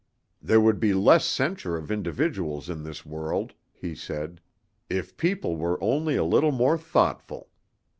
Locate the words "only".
5.79-6.15